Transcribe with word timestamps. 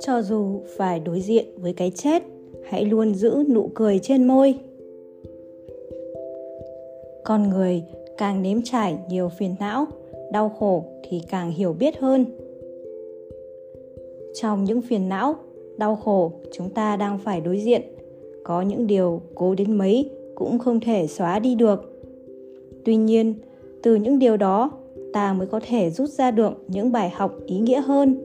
cho 0.00 0.22
dù 0.22 0.60
phải 0.76 1.00
đối 1.00 1.20
diện 1.20 1.44
với 1.56 1.72
cái 1.72 1.92
chết, 1.94 2.22
hãy 2.64 2.84
luôn 2.84 3.14
giữ 3.14 3.44
nụ 3.48 3.70
cười 3.74 3.98
trên 3.98 4.24
môi. 4.24 4.54
Con 7.24 7.50
người 7.50 7.82
càng 8.16 8.42
nếm 8.42 8.62
trải 8.64 8.98
nhiều 9.08 9.28
phiền 9.38 9.54
não, 9.60 9.86
đau 10.32 10.48
khổ 10.48 10.84
thì 11.08 11.20
càng 11.30 11.50
hiểu 11.50 11.72
biết 11.72 11.98
hơn. 11.98 12.24
Trong 14.34 14.64
những 14.64 14.82
phiền 14.82 15.08
não, 15.08 15.34
đau 15.76 15.96
khổ 15.96 16.32
chúng 16.52 16.70
ta 16.70 16.96
đang 16.96 17.18
phải 17.18 17.40
đối 17.40 17.58
diện. 17.58 17.82
Có 18.44 18.62
những 18.62 18.86
điều 18.86 19.20
cố 19.34 19.54
đến 19.54 19.78
mấy 19.78 20.10
cũng 20.34 20.58
không 20.58 20.80
thể 20.80 21.06
xóa 21.06 21.38
đi 21.38 21.54
được. 21.54 22.02
Tuy 22.84 22.96
nhiên, 22.96 23.34
từ 23.82 23.94
những 23.94 24.18
điều 24.18 24.36
đó 24.36 24.70
ta 25.12 25.32
mới 25.32 25.46
có 25.46 25.60
thể 25.68 25.90
rút 25.90 26.08
ra 26.08 26.30
được 26.30 26.64
những 26.68 26.92
bài 26.92 27.10
học 27.10 27.34
ý 27.46 27.58
nghĩa 27.58 27.80
hơn. 27.80 28.18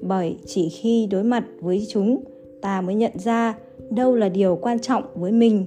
Bởi 0.00 0.36
chỉ 0.46 0.68
khi 0.68 1.06
đối 1.10 1.22
mặt 1.22 1.44
với 1.60 1.86
chúng, 1.88 2.24
ta 2.60 2.80
mới 2.80 2.94
nhận 2.94 3.12
ra 3.18 3.58
đâu 3.90 4.14
là 4.14 4.28
điều 4.28 4.58
quan 4.62 4.78
trọng 4.78 5.02
với 5.14 5.32
mình. 5.32 5.64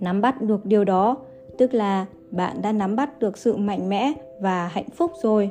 Nắm 0.00 0.20
bắt 0.20 0.42
được 0.42 0.64
điều 0.64 0.84
đó, 0.84 1.16
tức 1.58 1.74
là 1.74 2.06
bạn 2.30 2.62
đã 2.62 2.72
nắm 2.72 2.96
bắt 2.96 3.18
được 3.20 3.38
sự 3.38 3.56
mạnh 3.56 3.88
mẽ 3.88 4.12
và 4.40 4.68
hạnh 4.68 4.90
phúc 4.94 5.10
rồi. 5.22 5.50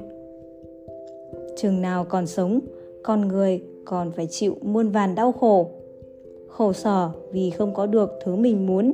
Chừng 1.57 1.81
nào 1.81 2.05
còn 2.09 2.27
sống, 2.27 2.59
con 3.03 3.27
người 3.27 3.61
còn 3.85 4.11
phải 4.11 4.27
chịu 4.27 4.55
muôn 4.61 4.89
vàn 4.89 5.15
đau 5.15 5.31
khổ. 5.31 5.69
Khổ 6.47 6.73
sở 6.73 7.09
vì 7.31 7.49
không 7.49 7.73
có 7.73 7.85
được 7.85 8.11
thứ 8.23 8.35
mình 8.35 8.67
muốn. 8.67 8.91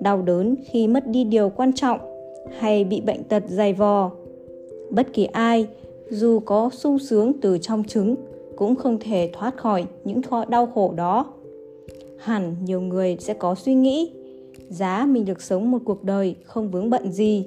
Đau 0.00 0.22
đớn 0.22 0.54
khi 0.64 0.86
mất 0.86 1.06
đi 1.06 1.24
điều 1.24 1.50
quan 1.56 1.72
trọng 1.72 2.17
hay 2.58 2.84
bị 2.84 3.00
bệnh 3.00 3.24
tật 3.24 3.42
dày 3.48 3.72
vò. 3.72 4.10
Bất 4.90 5.12
kỳ 5.12 5.24
ai, 5.24 5.66
dù 6.10 6.40
có 6.40 6.70
sung 6.72 6.98
sướng 6.98 7.32
từ 7.40 7.58
trong 7.58 7.84
trứng, 7.84 8.14
cũng 8.56 8.76
không 8.76 8.98
thể 9.00 9.30
thoát 9.32 9.56
khỏi 9.56 9.84
những 10.04 10.20
đau 10.48 10.66
khổ 10.66 10.92
đó. 10.96 11.26
Hẳn 12.18 12.56
nhiều 12.64 12.80
người 12.80 13.16
sẽ 13.20 13.34
có 13.34 13.54
suy 13.54 13.74
nghĩ, 13.74 14.12
giá 14.68 15.06
mình 15.08 15.24
được 15.24 15.42
sống 15.42 15.70
một 15.70 15.78
cuộc 15.84 16.04
đời 16.04 16.34
không 16.44 16.70
vướng 16.70 16.90
bận 16.90 17.12
gì, 17.12 17.46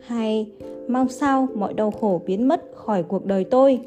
hay 0.00 0.52
mong 0.88 1.08
sao 1.08 1.48
mọi 1.54 1.74
đau 1.74 1.90
khổ 1.90 2.20
biến 2.26 2.48
mất 2.48 2.64
khỏi 2.74 3.02
cuộc 3.02 3.26
đời 3.26 3.44
tôi. 3.44 3.80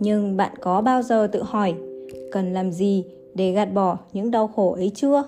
Nhưng 0.00 0.36
bạn 0.36 0.52
có 0.60 0.80
bao 0.80 1.02
giờ 1.02 1.26
tự 1.26 1.42
hỏi, 1.42 1.74
cần 2.32 2.52
làm 2.52 2.72
gì 2.72 3.04
để 3.34 3.52
gạt 3.52 3.64
bỏ 3.74 3.98
những 4.12 4.30
đau 4.30 4.48
khổ 4.48 4.72
ấy 4.72 4.90
chưa? 4.94 5.24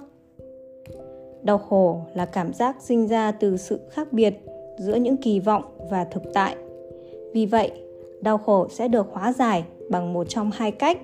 Đau 1.43 1.59
khổ 1.59 2.01
là 2.15 2.27
cảm 2.27 2.53
giác 2.53 2.77
sinh 2.83 3.07
ra 3.07 3.33
từ 3.33 3.57
sự 3.57 3.81
khác 3.91 4.13
biệt 4.13 4.35
giữa 4.79 4.95
những 4.95 5.17
kỳ 5.17 5.41
vọng 5.41 5.63
và 5.91 6.05
thực 6.05 6.23
tại. 6.35 6.57
Vì 7.33 7.47
vậy, 7.47 7.71
đau 8.21 8.39
khổ 8.39 8.69
sẽ 8.71 8.89
được 8.89 9.07
hóa 9.13 9.33
giải 9.33 9.65
bằng 9.91 10.13
một 10.13 10.25
trong 10.29 10.51
hai 10.55 10.71
cách. 10.71 10.99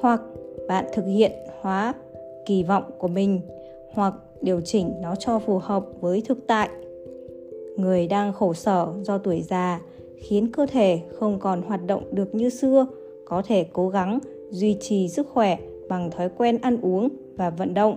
Hoặc 0.00 0.22
bạn 0.68 0.84
thực 0.92 1.04
hiện 1.06 1.32
hóa 1.60 1.94
kỳ 2.46 2.62
vọng 2.62 2.84
của 2.98 3.08
mình, 3.08 3.40
hoặc 3.92 4.14
điều 4.40 4.60
chỉnh 4.60 4.92
nó 5.02 5.16
cho 5.16 5.38
phù 5.38 5.58
hợp 5.58 5.86
với 6.00 6.22
thực 6.28 6.46
tại. 6.46 6.68
Người 7.76 8.06
đang 8.06 8.32
khổ 8.32 8.54
sở 8.54 8.88
do 9.02 9.18
tuổi 9.18 9.42
già 9.42 9.80
khiến 10.18 10.52
cơ 10.52 10.66
thể 10.66 11.00
không 11.18 11.38
còn 11.38 11.62
hoạt 11.62 11.86
động 11.86 12.14
được 12.14 12.34
như 12.34 12.48
xưa, 12.48 12.86
có 13.24 13.42
thể 13.46 13.66
cố 13.72 13.88
gắng 13.88 14.18
duy 14.50 14.76
trì 14.80 15.08
sức 15.08 15.28
khỏe 15.28 15.58
bằng 15.88 16.10
thói 16.10 16.28
quen 16.28 16.58
ăn 16.62 16.78
uống 16.82 17.08
và 17.36 17.50
vận 17.50 17.74
động 17.74 17.96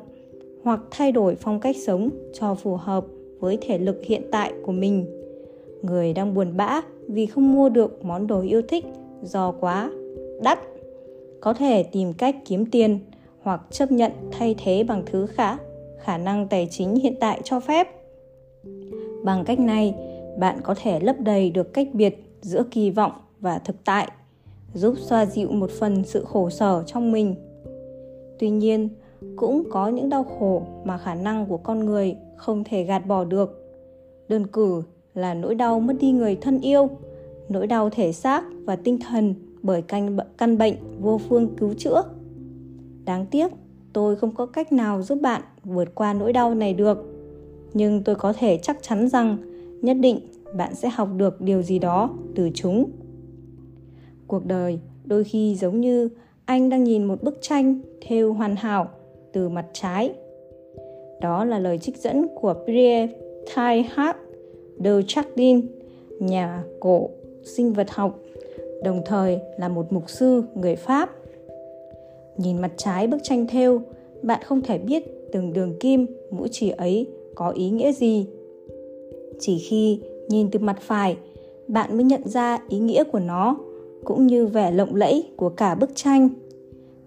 hoặc 0.63 0.79
thay 0.91 1.11
đổi 1.11 1.35
phong 1.35 1.59
cách 1.59 1.75
sống 1.85 2.09
cho 2.33 2.55
phù 2.55 2.75
hợp 2.75 3.05
với 3.39 3.57
thể 3.61 3.77
lực 3.77 4.01
hiện 4.03 4.21
tại 4.31 4.53
của 4.65 4.71
mình. 4.71 5.05
Người 5.81 6.13
đang 6.13 6.33
buồn 6.33 6.57
bã 6.57 6.81
vì 7.07 7.25
không 7.25 7.53
mua 7.53 7.69
được 7.69 8.05
món 8.05 8.27
đồ 8.27 8.41
yêu 8.41 8.61
thích 8.61 8.85
do 9.23 9.51
quá 9.51 9.91
đắt, 10.43 10.59
có 11.41 11.53
thể 11.53 11.83
tìm 11.83 12.13
cách 12.13 12.35
kiếm 12.45 12.65
tiền 12.65 12.99
hoặc 13.41 13.61
chấp 13.71 13.91
nhận 13.91 14.11
thay 14.31 14.55
thế 14.63 14.83
bằng 14.83 15.03
thứ 15.05 15.25
khả 15.25 15.57
khả 15.99 16.17
năng 16.17 16.47
tài 16.47 16.67
chính 16.71 16.95
hiện 16.95 17.15
tại 17.19 17.41
cho 17.43 17.59
phép. 17.59 17.87
Bằng 19.23 19.43
cách 19.45 19.59
này, 19.59 19.95
bạn 20.39 20.59
có 20.63 20.75
thể 20.81 20.99
lấp 20.99 21.15
đầy 21.19 21.49
được 21.49 21.73
cách 21.73 21.87
biệt 21.93 22.15
giữa 22.41 22.63
kỳ 22.71 22.89
vọng 22.89 23.11
và 23.39 23.59
thực 23.59 23.75
tại, 23.85 24.11
giúp 24.73 24.95
xoa 24.97 25.25
dịu 25.25 25.51
một 25.51 25.69
phần 25.71 26.03
sự 26.03 26.25
khổ 26.25 26.49
sở 26.49 26.83
trong 26.87 27.11
mình. 27.11 27.35
Tuy 28.39 28.49
nhiên 28.49 28.89
cũng 29.35 29.63
có 29.69 29.87
những 29.87 30.09
đau 30.09 30.23
khổ 30.23 30.61
mà 30.83 30.97
khả 30.97 31.15
năng 31.15 31.45
của 31.45 31.57
con 31.57 31.85
người 31.85 32.15
không 32.35 32.63
thể 32.63 32.83
gạt 32.83 33.07
bỏ 33.07 33.23
được. 33.23 33.59
Đơn 34.27 34.47
cử 34.47 34.83
là 35.13 35.33
nỗi 35.33 35.55
đau 35.55 35.79
mất 35.79 35.93
đi 35.99 36.11
người 36.11 36.35
thân 36.35 36.61
yêu 36.61 36.89
nỗi 37.49 37.67
đau 37.67 37.89
thể 37.89 38.11
xác 38.11 38.43
và 38.65 38.75
tinh 38.75 38.99
thần 38.99 39.35
bởi 39.61 39.81
căn, 39.81 40.17
căn 40.37 40.57
bệnh 40.57 40.75
vô 41.01 41.17
phương 41.29 41.55
cứu 41.57 41.73
chữa. 41.73 42.03
Đáng 43.05 43.25
tiếc 43.25 43.51
tôi 43.93 44.15
không 44.15 44.31
có 44.31 44.45
cách 44.45 44.71
nào 44.71 45.01
giúp 45.01 45.21
bạn 45.21 45.41
vượt 45.63 45.95
qua 45.95 46.13
nỗi 46.13 46.33
đau 46.33 46.55
này 46.55 46.73
được. 46.73 46.97
Nhưng 47.73 48.03
tôi 48.03 48.15
có 48.15 48.33
thể 48.33 48.57
chắc 48.57 48.77
chắn 48.81 49.09
rằng 49.09 49.37
nhất 49.81 49.97
định 49.99 50.19
bạn 50.57 50.75
sẽ 50.75 50.89
học 50.89 51.09
được 51.17 51.41
điều 51.41 51.61
gì 51.61 51.79
đó 51.79 52.09
từ 52.35 52.49
chúng. 52.53 52.91
Cuộc 54.27 54.45
đời 54.45 54.79
đôi 55.05 55.23
khi 55.23 55.55
giống 55.55 55.81
như 55.81 56.09
anh 56.45 56.69
đang 56.69 56.83
nhìn 56.83 57.03
một 57.03 57.23
bức 57.23 57.37
tranh 57.41 57.79
thêu 58.01 58.33
hoàn 58.33 58.55
hảo 58.55 58.89
từ 59.33 59.49
mặt 59.49 59.65
trái 59.73 60.13
đó 61.21 61.45
là 61.45 61.59
lời 61.59 61.77
trích 61.77 61.97
dẫn 61.97 62.27
của 62.35 62.53
Pierre 62.67 63.13
Teilhard 63.55 64.19
de 64.79 65.01
Chardin, 65.07 65.67
nhà 66.19 66.63
cổ 66.79 67.09
sinh 67.43 67.73
vật 67.73 67.91
học, 67.91 68.19
đồng 68.83 69.01
thời 69.05 69.39
là 69.57 69.69
một 69.69 69.93
mục 69.93 70.09
sư 70.09 70.43
người 70.55 70.75
Pháp. 70.75 71.09
Nhìn 72.37 72.61
mặt 72.61 72.71
trái 72.77 73.07
bức 73.07 73.17
tranh 73.23 73.47
thêu, 73.47 73.81
bạn 74.21 74.41
không 74.45 74.61
thể 74.61 74.77
biết 74.77 75.03
từng 75.31 75.53
đường 75.53 75.73
kim, 75.79 76.05
mũi 76.31 76.47
chỉ 76.51 76.69
ấy 76.69 77.07
có 77.35 77.49
ý 77.49 77.69
nghĩa 77.69 77.91
gì. 77.91 78.27
Chỉ 79.39 79.59
khi 79.59 79.99
nhìn 80.29 80.51
từ 80.51 80.59
mặt 80.59 80.77
phải, 80.81 81.17
bạn 81.67 81.97
mới 81.97 82.03
nhận 82.03 82.27
ra 82.27 82.59
ý 82.69 82.79
nghĩa 82.79 83.03
của 83.03 83.19
nó 83.19 83.57
cũng 84.03 84.27
như 84.27 84.45
vẻ 84.45 84.71
lộng 84.71 84.95
lẫy 84.95 85.23
của 85.35 85.49
cả 85.49 85.75
bức 85.75 85.89
tranh. 85.95 86.29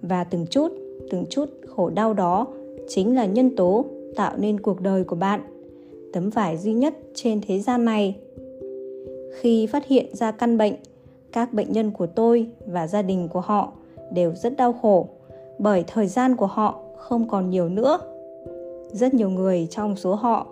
Và 0.03 0.25
từng 0.25 0.47
chút, 0.51 0.73
từng 1.11 1.25
chút 1.31 1.51
khổ 1.67 1.91
đau 1.91 2.15
đó 2.15 2.47
chính 2.89 3.15
là 3.15 3.27
nhân 3.27 3.57
tố 3.57 3.85
tạo 4.17 4.37
nên 4.39 4.61
cuộc 4.61 4.81
đời 4.81 5.05
của 5.05 5.17
bạn, 5.17 5.41
tấm 6.13 6.31
vải 6.31 6.57
duy 6.57 6.73
nhất 6.73 6.95
trên 7.15 7.41
thế 7.47 7.61
gian 7.61 7.85
này. 7.85 8.17
Khi 9.41 9.67
phát 9.67 9.87
hiện 9.87 10.07
ra 10.13 10.31
căn 10.31 10.59
bệnh, 10.59 10.75
các 11.33 11.53
bệnh 11.53 11.73
nhân 11.73 11.91
của 11.91 12.07
tôi 12.07 12.47
và 12.67 12.87
gia 12.87 13.03
đình 13.03 13.29
của 13.33 13.41
họ 13.41 13.73
đều 14.13 14.35
rất 14.35 14.57
đau 14.57 14.73
khổ 14.73 15.09
bởi 15.59 15.85
thời 15.87 16.07
gian 16.07 16.37
của 16.37 16.47
họ 16.47 16.81
không 16.97 17.29
còn 17.29 17.51
nhiều 17.51 17.69
nữa. 17.69 17.99
Rất 18.93 19.15
nhiều 19.15 19.31
người 19.31 19.67
trong 19.71 19.97
số 19.97 20.15
họ 20.15 20.47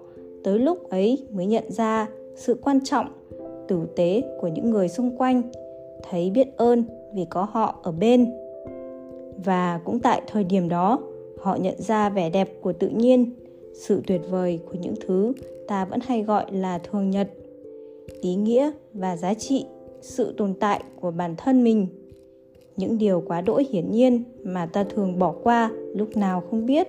tới 0.45 0.59
lúc 0.59 0.91
ấy 0.91 1.27
mới 1.31 1.47
nhận 1.47 1.65
ra 1.73 2.09
sự 2.37 2.59
quan 2.63 2.81
trọng, 2.85 3.07
tử 3.69 3.87
tế 3.97 4.23
của 4.41 4.49
những 4.49 4.71
người 4.71 4.89
xung 4.89 5.17
quanh, 5.17 5.43
thấy 6.11 6.31
biết 6.31 6.57
ơn 6.57 6.85
vì 7.15 7.27
có 7.31 7.47
họ 7.51 7.81
ở 7.83 7.93
bên 7.93 8.33
và 9.45 9.81
cũng 9.85 10.01
tại 10.01 10.23
thời 10.27 10.45
điểm 10.45 10.69
đó, 10.69 10.99
họ 11.41 11.57
nhận 11.57 11.75
ra 11.79 12.11
vẻ 12.11 12.31
đẹp 12.31 12.49
của 12.61 12.73
tự 12.73 12.89
nhiên, 12.89 13.31
sự 13.75 14.03
tuyệt 14.07 14.21
vời 14.31 14.59
của 14.67 14.77
những 14.81 14.95
thứ 15.07 15.33
ta 15.69 15.85
vẫn 15.85 16.01
hay 16.03 16.23
gọi 16.23 16.45
là 16.53 16.79
thường 16.79 17.11
nhật. 17.11 17.31
Ý 18.21 18.35
nghĩa 18.35 18.71
và 18.93 19.17
giá 19.17 19.35
trị, 19.35 19.67
sự 20.01 20.35
tồn 20.37 20.55
tại 20.55 20.83
của 21.01 21.11
bản 21.11 21.35
thân 21.37 21.65
mình. 21.65 21.87
Những 22.77 22.99
điều 22.99 23.23
quá 23.27 23.41
đỗi 23.41 23.67
hiển 23.71 23.91
nhiên 23.91 24.23
mà 24.43 24.67
ta 24.67 24.85
thường 24.85 25.19
bỏ 25.19 25.35
qua 25.43 25.71
lúc 25.95 26.17
nào 26.17 26.43
không 26.51 26.67
biết. 26.67 26.89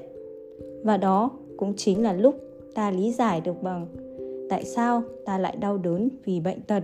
Và 0.84 0.98
đó 0.98 1.32
cũng 1.58 1.74
chính 1.78 2.04
là 2.04 2.14
lúc 2.14 2.36
ta 2.76 2.92
lý 2.92 3.12
giải 3.12 3.42
được 3.42 3.64
bằng 3.64 3.88
tại 4.50 4.64
sao 4.64 5.04
ta 5.26 5.38
lại 5.38 5.56
đau 5.60 5.78
đớn 5.78 6.10
vì 6.26 6.40
bệnh 6.40 6.62
tật. 6.62 6.84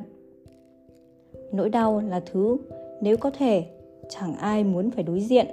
Nỗi 1.51 1.69
đau 1.69 2.01
là 2.09 2.19
thứ 2.19 2.57
nếu 3.01 3.17
có 3.17 3.29
thể 3.29 3.65
chẳng 4.11 4.35
ai 4.35 4.63
muốn 4.63 4.91
phải 4.91 5.03
đối 5.03 5.19
diện. 5.19 5.45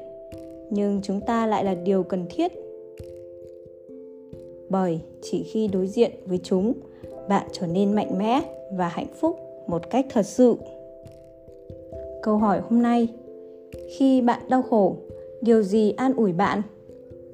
Nhưng 0.70 1.00
chúng 1.02 1.20
ta 1.20 1.46
lại 1.46 1.64
là 1.64 1.74
điều 1.74 2.02
cần 2.02 2.26
thiết. 2.30 2.52
Bởi 4.68 5.00
chỉ 5.22 5.42
khi 5.42 5.68
đối 5.68 5.86
diện 5.86 6.10
với 6.26 6.38
chúng, 6.42 6.72
bạn 7.28 7.46
trở 7.52 7.66
nên 7.66 7.92
mạnh 7.92 8.18
mẽ 8.18 8.42
và 8.72 8.88
hạnh 8.88 9.12
phúc 9.20 9.36
một 9.66 9.90
cách 9.90 10.06
thật 10.10 10.26
sự. 10.26 10.56
Câu 12.22 12.36
hỏi 12.38 12.60
hôm 12.68 12.82
nay, 12.82 13.08
khi 13.96 14.20
bạn 14.20 14.40
đau 14.48 14.62
khổ, 14.62 14.96
điều 15.40 15.62
gì 15.62 15.92
an 15.96 16.14
ủi 16.16 16.32
bạn? 16.32 16.62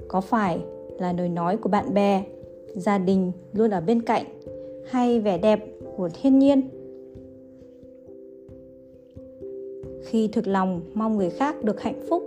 Có 0.09 0.21
phải 0.21 0.59
là 0.99 1.13
lời 1.13 1.29
nói 1.29 1.57
của 1.57 1.69
bạn 1.69 1.95
bè, 1.95 2.23
gia 2.75 2.99
đình 2.99 3.33
luôn 3.53 3.71
ở 3.71 3.81
bên 3.81 4.03
cạnh, 4.03 4.25
hay 4.87 5.21
vẻ 5.21 5.39
đẹp 5.39 5.65
của 5.97 6.09
thiên 6.23 6.39
nhiên? 6.39 6.69
Khi 10.05 10.29
thực 10.29 10.47
lòng, 10.47 10.81
mong 10.95 11.17
người 11.17 11.31
khác 11.31 11.65
được 11.65 11.81
hạnh 11.81 12.03
phúc. 12.09 12.23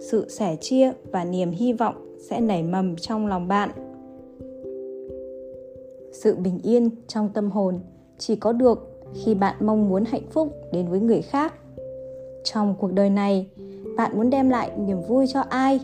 Sự 0.00 0.28
sẻ 0.28 0.56
chia 0.60 0.92
và 1.10 1.24
niềm 1.24 1.50
hy 1.50 1.72
vọng 1.72 2.16
sẽ 2.18 2.40
nảy 2.40 2.62
mầm 2.62 2.96
trong 2.96 3.26
lòng 3.26 3.48
bạn. 3.48 3.70
Sự 6.12 6.34
bình 6.36 6.58
yên 6.62 6.90
trong 7.08 7.30
tâm 7.34 7.50
hồn 7.50 7.80
chỉ 8.18 8.36
có 8.36 8.52
được 8.52 9.02
khi 9.14 9.34
bạn 9.34 9.56
mong 9.60 9.88
muốn 9.88 10.04
hạnh 10.04 10.26
phúc 10.30 10.48
đến 10.72 10.88
với 10.88 11.00
người 11.00 11.22
khác. 11.22 11.54
Trong 12.44 12.74
cuộc 12.80 12.92
đời 12.92 13.10
này, 13.10 13.46
bạn 13.96 14.16
muốn 14.16 14.30
đem 14.30 14.50
lại 14.50 14.70
niềm 14.78 15.00
vui 15.08 15.26
cho 15.26 15.40
ai? 15.40 15.80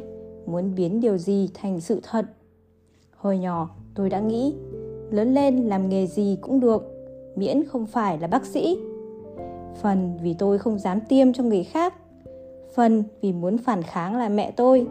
Muốn 0.46 0.74
biến 0.74 1.00
điều 1.00 1.18
gì 1.18 1.50
thành 1.54 1.80
sự 1.80 2.00
thật? 2.10 2.24
Hồi 3.16 3.38
nhỏ, 3.38 3.70
tôi 3.94 4.10
đã 4.10 4.20
nghĩ, 4.20 4.54
lớn 5.10 5.34
lên 5.34 5.68
làm 5.68 5.88
nghề 5.88 6.06
gì 6.06 6.38
cũng 6.40 6.60
được, 6.60 6.82
miễn 7.36 7.64
không 7.64 7.86
phải 7.86 8.18
là 8.18 8.26
bác 8.26 8.46
sĩ 8.46 8.78
phần 9.76 10.18
vì 10.22 10.34
tôi 10.34 10.58
không 10.58 10.78
dám 10.78 11.00
tiêm 11.08 11.32
cho 11.32 11.42
người 11.42 11.64
khác. 11.64 11.94
Phần 12.74 13.04
vì 13.20 13.32
muốn 13.32 13.58
phản 13.58 13.82
kháng 13.82 14.16
là 14.16 14.28
mẹ 14.28 14.50
tôi. 14.50 14.86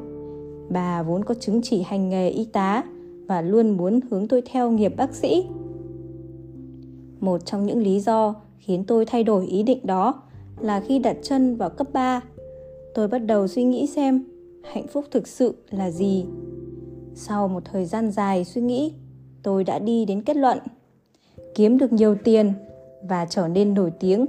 Bà 0.69 1.03
vốn 1.03 1.25
có 1.25 1.33
chứng 1.33 1.61
chỉ 1.63 1.81
hành 1.81 2.09
nghề 2.09 2.29
y 2.29 2.45
tá 2.45 2.83
và 3.27 3.41
luôn 3.41 3.77
muốn 3.77 3.99
hướng 4.09 4.27
tôi 4.27 4.41
theo 4.51 4.71
nghiệp 4.71 4.93
bác 4.97 5.15
sĩ. 5.15 5.45
Một 7.19 7.45
trong 7.45 7.65
những 7.65 7.83
lý 7.83 7.99
do 7.99 8.35
khiến 8.59 8.83
tôi 8.87 9.05
thay 9.05 9.23
đổi 9.23 9.47
ý 9.47 9.63
định 9.63 9.79
đó 9.83 10.21
là 10.59 10.79
khi 10.79 10.99
đặt 10.99 11.17
chân 11.21 11.55
vào 11.55 11.69
cấp 11.69 11.87
3, 11.93 12.21
tôi 12.93 13.07
bắt 13.07 13.19
đầu 13.19 13.47
suy 13.47 13.63
nghĩ 13.63 13.87
xem 13.87 14.23
hạnh 14.73 14.87
phúc 14.87 15.05
thực 15.11 15.27
sự 15.27 15.55
là 15.69 15.91
gì. 15.91 16.25
Sau 17.15 17.47
một 17.47 17.63
thời 17.65 17.85
gian 17.85 18.11
dài 18.11 18.45
suy 18.45 18.61
nghĩ, 18.61 18.93
tôi 19.43 19.63
đã 19.63 19.79
đi 19.79 20.05
đến 20.05 20.21
kết 20.21 20.37
luận 20.37 20.57
kiếm 21.55 21.77
được 21.77 21.93
nhiều 21.93 22.15
tiền 22.23 22.53
và 23.03 23.25
trở 23.25 23.47
nên 23.47 23.73
nổi 23.73 23.91
tiếng 23.99 24.25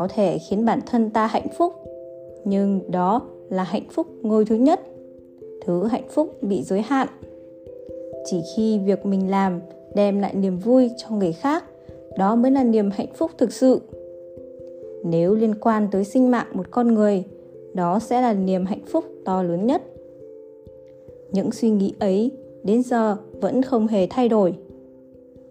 có 0.00 0.08
thể 0.08 0.38
khiến 0.38 0.64
bản 0.64 0.80
thân 0.86 1.10
ta 1.10 1.26
hạnh 1.26 1.46
phúc. 1.58 1.72
Nhưng 2.44 2.80
đó 2.90 3.22
là 3.50 3.62
hạnh 3.62 3.88
phúc 3.90 4.06
ngôi 4.22 4.44
thứ 4.44 4.54
nhất, 4.54 4.80
thứ 5.64 5.86
hạnh 5.86 6.08
phúc 6.08 6.42
bị 6.42 6.62
giới 6.62 6.82
hạn. 6.82 7.08
Chỉ 8.24 8.40
khi 8.56 8.78
việc 8.78 9.06
mình 9.06 9.30
làm 9.30 9.60
đem 9.94 10.18
lại 10.18 10.34
niềm 10.34 10.58
vui 10.58 10.90
cho 10.96 11.16
người 11.16 11.32
khác, 11.32 11.64
đó 12.18 12.34
mới 12.34 12.50
là 12.50 12.64
niềm 12.64 12.90
hạnh 12.90 13.12
phúc 13.14 13.30
thực 13.38 13.52
sự. 13.52 13.80
Nếu 15.04 15.34
liên 15.34 15.54
quan 15.54 15.88
tới 15.90 16.04
sinh 16.04 16.30
mạng 16.30 16.46
một 16.52 16.70
con 16.70 16.94
người, 16.94 17.24
đó 17.74 17.98
sẽ 17.98 18.20
là 18.20 18.32
niềm 18.32 18.64
hạnh 18.64 18.84
phúc 18.86 19.04
to 19.24 19.42
lớn 19.42 19.66
nhất. 19.66 19.82
Những 21.32 21.52
suy 21.52 21.70
nghĩ 21.70 21.94
ấy 21.98 22.30
đến 22.64 22.82
giờ 22.82 23.16
vẫn 23.40 23.62
không 23.62 23.86
hề 23.86 24.06
thay 24.10 24.28
đổi. 24.28 24.54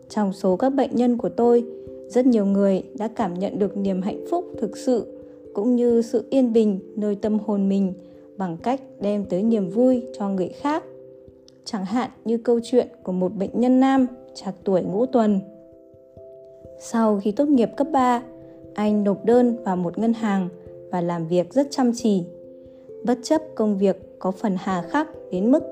Trong 0.10 0.34
số 0.34 0.56
các 0.56 0.70
bệnh 0.70 0.96
nhân 0.96 1.18
của 1.18 1.30
tôi 1.30 1.64
rất 2.10 2.26
nhiều 2.26 2.46
người 2.46 2.84
đã 2.98 3.08
cảm 3.08 3.34
nhận 3.34 3.60
được 3.60 3.78
niềm 3.78 4.02
hạnh 4.02 4.26
phúc 4.30 4.46
thực 4.58 4.78
sự 4.78 5.20
cũng 5.54 5.76
như 5.76 6.02
sự 6.02 6.24
yên 6.30 6.54
bình 6.54 6.80
nơi 6.96 7.16
tâm 7.16 7.40
hồn 7.40 7.70
mình 7.70 7.94
bằng 8.38 8.58
cách 8.58 8.82
đem 9.00 9.26
tới 9.26 9.44
niềm 9.44 9.70
vui 9.70 10.04
cho 10.18 10.30
người 10.30 10.50
khác. 10.50 10.84
Chẳng 11.66 11.86
hạn 11.86 12.10
như 12.26 12.38
câu 12.38 12.60
chuyện 12.64 12.88
của 13.04 13.12
một 13.12 13.36
bệnh 13.36 13.50
nhân 13.54 13.80
nam 13.80 14.08
trạc 14.34 14.56
tuổi 14.64 14.82
ngũ 14.82 15.06
tuần. 15.06 15.40
Sau 16.80 17.20
khi 17.24 17.32
tốt 17.32 17.48
nghiệp 17.48 17.70
cấp 17.78 17.88
3, 17.92 18.24
anh 18.74 19.04
nộp 19.04 19.26
đơn 19.26 19.58
vào 19.64 19.76
một 19.76 19.98
ngân 19.98 20.14
hàng 20.14 20.50
và 20.92 21.02
làm 21.02 21.28
việc 21.28 21.54
rất 21.54 21.68
chăm 21.72 21.92
chỉ. 21.96 22.24
Bất 23.06 23.18
chấp 23.24 23.42
công 23.56 23.78
việc 23.78 24.20
có 24.20 24.32
phần 24.32 24.56
hà 24.58 24.82
khắc 24.82 25.08
đến 25.32 25.52
mức 25.52 25.64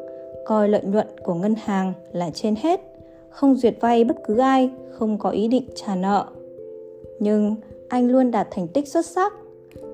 coi 0.46 0.70
lợi 0.70 0.84
nhuận 0.84 1.08
của 1.24 1.34
ngân 1.34 1.56
hàng 1.56 1.94
là 2.12 2.30
trên 2.34 2.56
hết, 2.56 2.97
không 3.38 3.56
duyệt 3.56 3.78
vay 3.82 4.04
bất 4.04 4.16
cứ 4.28 4.38
ai 4.38 4.70
không 4.92 5.18
có 5.18 5.30
ý 5.30 5.48
định 5.48 5.64
trả 5.76 5.96
nợ. 5.96 6.26
Nhưng 7.20 7.56
anh 7.88 8.12
luôn 8.12 8.32
đạt 8.32 8.48
thành 8.52 8.68
tích 8.68 8.88
xuất 8.88 9.06
sắc, 9.06 9.34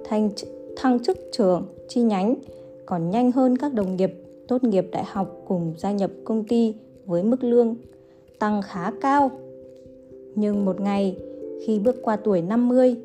thành 0.03 0.29
thăng 0.75 1.03
chức 1.03 1.17
trưởng 1.31 1.65
chi 1.87 2.01
nhánh 2.01 2.35
còn 2.85 3.09
nhanh 3.09 3.31
hơn 3.31 3.57
các 3.57 3.73
đồng 3.73 3.95
nghiệp 3.95 4.13
tốt 4.47 4.63
nghiệp 4.63 4.87
đại 4.91 5.03
học 5.07 5.41
cùng 5.47 5.73
gia 5.77 5.91
nhập 5.91 6.11
công 6.23 6.43
ty 6.43 6.75
với 7.05 7.23
mức 7.23 7.43
lương 7.43 7.75
tăng 8.39 8.61
khá 8.61 8.91
cao. 9.01 9.31
Nhưng 10.35 10.65
một 10.65 10.81
ngày, 10.81 11.17
khi 11.65 11.79
bước 11.79 11.95
qua 12.03 12.15
tuổi 12.15 12.41
50, 12.41 12.95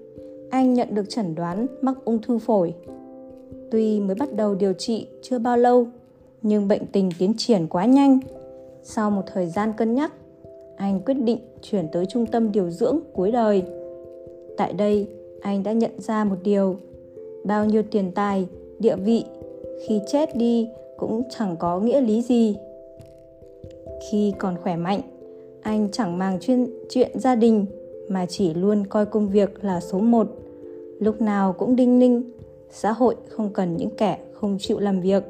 anh 0.51 0.75
nhận 0.75 0.95
được 0.95 1.09
chẩn 1.09 1.35
đoán 1.35 1.67
mắc 1.81 1.95
ung 2.05 2.23
thư 2.23 2.39
phổi. 2.39 2.75
Tuy 3.71 4.01
mới 4.01 4.15
bắt 4.15 4.33
đầu 4.33 4.55
điều 4.55 4.73
trị 4.73 5.07
chưa 5.23 5.39
bao 5.39 5.57
lâu, 5.57 5.87
nhưng 6.43 6.69
bệnh 6.69 6.87
tình 6.87 7.11
tiến 7.19 7.35
triển 7.37 7.67
quá 7.67 7.85
nhanh. 7.85 8.19
Sau 8.83 9.11
một 9.11 9.23
thời 9.27 9.47
gian 9.47 9.73
cân 9.77 9.95
nhắc, 9.95 10.13
anh 10.79 11.01
quyết 11.01 11.15
định 11.15 11.39
chuyển 11.63 11.89
tới 11.93 12.07
trung 12.07 12.27
tâm 12.27 12.53
điều 12.53 12.71
dưỡng 12.71 12.99
cuối 13.13 13.31
đời. 13.31 13.63
Tại 14.57 14.73
đây, 14.73 15.07
anh 15.41 15.63
đã 15.63 15.73
nhận 15.73 15.91
ra 15.99 16.25
một 16.25 16.37
điều, 16.43 16.77
bao 17.45 17.65
nhiêu 17.65 17.83
tiền 17.91 18.13
tài, 18.15 18.47
địa 18.79 18.97
vị 18.97 19.25
khi 19.87 20.01
chết 20.07 20.37
đi 20.37 20.69
cũng 20.97 21.23
chẳng 21.31 21.57
có 21.59 21.81
nghĩa 21.81 22.01
lý 22.01 22.23
gì. 22.23 22.57
Khi 24.11 24.33
còn 24.39 24.57
khỏe 24.63 24.77
mạnh, 24.77 25.01
anh 25.63 25.89
chẳng 25.93 26.19
màng 26.19 26.41
chuyên 26.41 26.67
chuyện 26.91 27.11
gia 27.15 27.35
đình 27.35 27.67
mà 28.09 28.27
chỉ 28.27 28.55
luôn 28.55 28.87
coi 28.87 29.07
công 29.07 29.29
việc 29.29 29.65
là 29.65 29.81
số 29.81 29.99
một. 29.99 30.29
Lúc 30.99 31.21
nào 31.21 31.53
cũng 31.53 31.77
đinh 31.77 31.99
ninh, 31.99 32.23
xã 32.71 32.93
hội 32.93 33.17
không 33.29 33.51
cần 33.53 33.77
những 33.77 33.91
kẻ 33.97 34.19
không 34.33 34.57
chịu 34.61 34.79
làm 34.79 35.01
việc. 35.01 35.23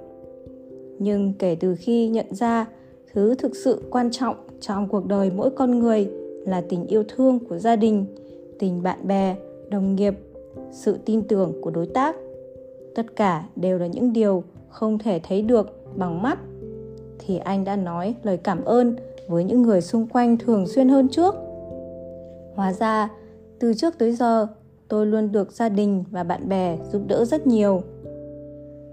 Nhưng 0.98 1.32
kể 1.38 1.56
từ 1.60 1.74
khi 1.78 2.08
nhận 2.08 2.26
ra 2.30 2.66
thứ 3.12 3.34
thực 3.34 3.56
sự 3.56 3.82
quan 3.90 4.10
trọng 4.10 4.36
trong 4.60 4.88
cuộc 4.88 5.06
đời 5.06 5.30
mỗi 5.36 5.50
con 5.50 5.78
người 5.78 6.10
là 6.46 6.62
tình 6.68 6.86
yêu 6.86 7.02
thương 7.08 7.38
của 7.48 7.58
gia 7.58 7.76
đình, 7.76 8.06
tình 8.58 8.82
bạn 8.82 9.06
bè, 9.06 9.36
đồng 9.70 9.94
nghiệp, 9.94 10.14
sự 10.72 10.96
tin 11.04 11.22
tưởng 11.22 11.52
của 11.62 11.70
đối 11.70 11.86
tác. 11.86 12.16
Tất 12.94 13.16
cả 13.16 13.48
đều 13.56 13.78
là 13.78 13.86
những 13.86 14.12
điều 14.12 14.42
không 14.68 14.98
thể 14.98 15.20
thấy 15.28 15.42
được 15.42 15.96
bằng 15.96 16.22
mắt. 16.22 16.38
Thì 17.18 17.38
anh 17.38 17.64
đã 17.64 17.76
nói 17.76 18.14
lời 18.22 18.36
cảm 18.36 18.64
ơn 18.64 18.96
với 19.28 19.44
những 19.44 19.62
người 19.62 19.80
xung 19.80 20.06
quanh 20.06 20.36
thường 20.36 20.66
xuyên 20.66 20.88
hơn 20.88 21.08
trước. 21.08 21.34
Hóa 22.54 22.72
ra 22.72 23.08
từ 23.58 23.74
trước 23.74 23.98
tới 23.98 24.12
giờ 24.12 24.46
tôi 24.88 25.06
luôn 25.06 25.32
được 25.32 25.52
gia 25.52 25.68
đình 25.68 26.04
và 26.10 26.24
bạn 26.24 26.48
bè 26.48 26.78
giúp 26.92 27.02
đỡ 27.06 27.24
rất 27.24 27.46
nhiều. 27.46 27.82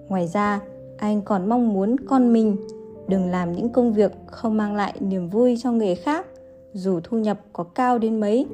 Ngoài 0.10 0.28
ra 0.28 0.62
anh 0.98 1.22
còn 1.22 1.50
mong 1.50 1.74
muốn 1.74 1.96
con 2.00 2.34
mình 2.34 2.56
đừng 3.08 3.30
làm 3.30 3.52
những 3.52 3.70
công 3.70 3.94
việc 3.94 4.12
không 4.28 4.58
mang 4.58 4.76
lại 4.76 4.94
niềm 5.00 5.30
vui 5.30 5.58
cho 5.64 5.72
người 5.72 5.96
khác, 5.96 6.28
dù 6.74 7.00
thu 7.04 7.18
nhập 7.18 7.42
có 7.54 7.64
cao 7.64 8.00
đến 8.00 8.20
mấy. 8.20 8.46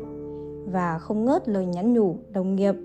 Và 0.65 0.99
không 0.99 1.25
ngớt 1.25 1.49
lời 1.49 1.65
nhắn 1.65 1.93
nhủ 1.93 2.17
đồng 2.31 2.55
nghiệp, 2.55 2.75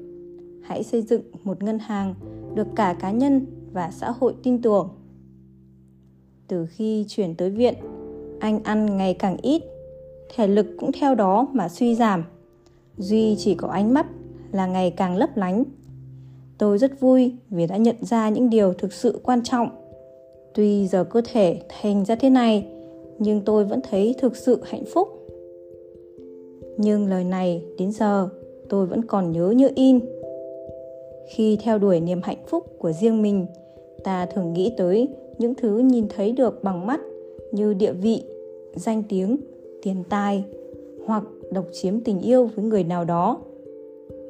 hãy 0.63 0.83
xây 0.83 1.03
dựng 1.03 1.23
một 1.45 1.63
ngân 1.63 1.79
hàng 1.79 2.15
được 2.55 2.67
cả 2.77 2.97
cá 3.01 3.11
nhân 3.11 3.47
và 3.73 3.91
xã 3.91 4.11
hội 4.11 4.35
tin 4.43 4.63
tưởng. 4.63 4.89
Từ 6.49 6.67
khi 6.67 7.05
chuyển 7.09 7.35
tới 7.35 7.51
viện, 7.51 7.75
anh 8.41 8.63
ăn 8.63 8.97
ngày 8.97 9.15
càng 9.15 9.37
ít, 9.37 9.63
thể 10.35 10.49
lực 10.49 10.67
cũng 10.79 10.93
theo 10.93 11.15
đó 11.15 11.49
mà 11.53 11.69
suy 11.69 11.95
giảm. 11.95 12.25
Duy 12.97 13.37
chỉ 13.39 13.55
có 13.55 13.69
ánh 13.69 13.95
mắt 13.95 14.07
là 14.53 14.67
ngày 14.67 14.91
càng 14.91 15.17
lấp 15.17 15.37
lánh. 15.37 15.65
Tôi 16.59 16.79
rất 16.79 17.01
vui 17.01 17.35
vì 17.51 17.67
đã 17.67 17.77
nhận 17.77 17.97
ra 18.01 18.29
những 18.29 18.51
điều 18.51 18.73
thực 18.73 18.93
sự 18.93 19.21
quan 19.23 19.43
trọng 19.43 19.69
tuy 20.57 20.87
giờ 20.87 21.05
cơ 21.05 21.21
thể 21.33 21.59
thành 21.69 22.05
ra 22.05 22.15
thế 22.15 22.31
này, 22.31 22.67
nhưng 23.19 23.41
tôi 23.41 23.65
vẫn 23.65 23.81
thấy 23.91 24.15
thực 24.19 24.37
sự 24.37 24.61
hạnh 24.65 24.85
phúc. 24.85 25.09
Nhưng 26.77 27.07
lời 27.07 27.25
này 27.25 27.63
đến 27.79 27.93
giờ, 27.93 28.29
tôi 28.69 28.87
vẫn 28.87 29.05
còn 29.05 29.33
nhớ 29.33 29.51
như 29.51 29.69
in. 29.75 30.01
Khi 31.29 31.59
theo 31.63 31.79
đuổi 31.79 32.01
niềm 32.01 32.21
hạnh 32.23 32.45
phúc 32.47 32.65
của 32.79 32.93
riêng 32.93 33.23
mình, 33.23 33.47
ta 34.05 34.27
thường 34.27 34.53
nghĩ 34.53 34.73
tới 34.77 35.09
những 35.39 35.55
thứ 35.55 35.79
nhìn 35.79 36.07
thấy 36.09 36.33
được 36.33 36.63
bằng 36.65 36.87
mắt 36.87 37.01
như 37.53 37.75
địa 37.75 37.93
vị, 37.93 38.23
danh 38.75 39.03
tiếng, 39.09 39.37
tiền 39.83 40.03
tài 40.09 40.45
hoặc 41.07 41.25
độc 41.51 41.65
chiếm 41.73 42.01
tình 42.01 42.21
yêu 42.21 42.51
với 42.55 42.65
người 42.65 42.85
nào 42.85 43.05
đó. 43.05 43.39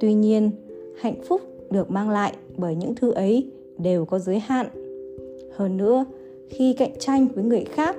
Tuy 0.00 0.14
nhiên, 0.14 0.50
hạnh 0.97 1.23
phúc 1.28 1.40
được 1.71 1.90
mang 1.90 2.11
lại 2.11 2.33
bởi 2.56 2.75
những 2.75 2.95
thứ 2.95 3.12
ấy 3.12 3.50
đều 3.78 4.04
có 4.04 4.18
giới 4.18 4.38
hạn. 4.38 4.66
Hơn 5.56 5.76
nữa 5.76 6.04
khi 6.50 6.73
cạnh 6.73 6.93
tranh 6.99 7.29
với 7.35 7.45
người 7.45 7.65
khác, 7.65 7.97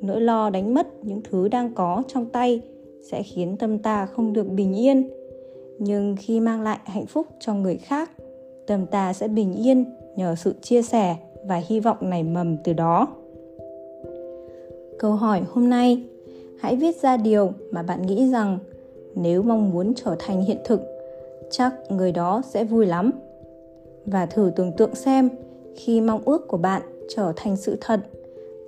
nỗi 0.00 0.20
lo 0.20 0.50
đánh 0.50 0.74
mất 0.74 0.86
những 1.04 1.20
thứ 1.30 1.48
đang 1.48 1.74
có 1.74 2.02
trong 2.08 2.26
tay 2.26 2.60
sẽ 3.10 3.22
khiến 3.22 3.56
tâm 3.56 3.78
ta 3.78 4.06
không 4.06 4.32
được 4.32 4.48
bình 4.48 4.74
yên. 4.74 5.10
Nhưng 5.78 6.16
khi 6.18 6.40
mang 6.40 6.62
lại 6.62 6.78
hạnh 6.84 7.06
phúc 7.06 7.26
cho 7.40 7.54
người 7.54 7.76
khác, 7.76 8.10
tâm 8.66 8.86
ta 8.86 9.12
sẽ 9.12 9.28
bình 9.28 9.54
yên 9.54 9.84
nhờ 10.16 10.34
sự 10.34 10.54
chia 10.62 10.82
sẻ 10.82 11.16
và 11.44 11.62
hy 11.66 11.80
vọng 11.80 11.96
nảy 12.00 12.22
mầm 12.22 12.56
từ 12.64 12.72
đó. 12.72 13.08
Câu 14.98 15.12
hỏi 15.12 15.42
hôm 15.50 15.70
nay, 15.70 16.02
hãy 16.60 16.76
viết 16.76 16.96
ra 17.02 17.16
điều 17.16 17.52
mà 17.70 17.82
bạn 17.82 18.06
nghĩ 18.06 18.30
rằng 18.30 18.58
nếu 19.14 19.42
mong 19.42 19.70
muốn 19.70 19.94
trở 19.94 20.16
thành 20.18 20.42
hiện 20.42 20.58
thực, 20.64 20.80
chắc 21.50 21.74
người 21.90 22.12
đó 22.12 22.42
sẽ 22.44 22.64
vui 22.64 22.86
lắm. 22.86 23.10
Và 24.06 24.26
thử 24.26 24.50
tưởng 24.56 24.72
tượng 24.72 24.94
xem 24.94 25.28
khi 25.76 26.00
mong 26.00 26.22
ước 26.24 26.48
của 26.48 26.56
bạn 26.56 26.82
trở 27.08 27.32
thành 27.36 27.56
sự 27.56 27.76
thật. 27.80 28.00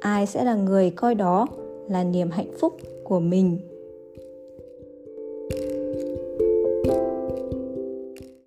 Ai 0.00 0.26
sẽ 0.26 0.44
là 0.44 0.54
người 0.54 0.90
coi 0.90 1.14
đó 1.14 1.46
là 1.88 2.04
niềm 2.04 2.30
hạnh 2.30 2.50
phúc 2.60 2.76
của 3.04 3.20
mình? 3.20 3.58